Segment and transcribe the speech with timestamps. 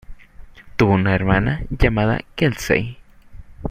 [0.77, 2.97] Tuvo una hermana llamada Kelsey.